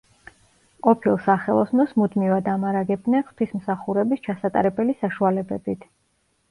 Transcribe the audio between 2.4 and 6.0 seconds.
ამარაგებდნენ ღვთისმსახურების ჩასატარებელი საშუალებებით.